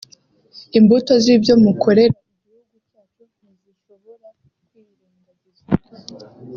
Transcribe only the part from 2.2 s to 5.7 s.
igihugu cyacu ntizishobora kwirengagizwa